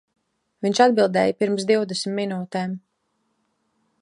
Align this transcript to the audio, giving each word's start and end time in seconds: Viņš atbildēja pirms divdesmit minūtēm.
Viņš 0.65 0.79
atbildēja 0.85 1.37
pirms 1.43 1.67
divdesmit 1.73 2.19
minūtēm. 2.23 2.77